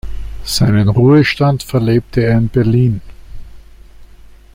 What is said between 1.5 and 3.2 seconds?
verlebte er in Berlin.